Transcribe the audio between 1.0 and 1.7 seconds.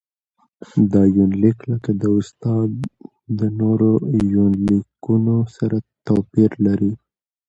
يونليک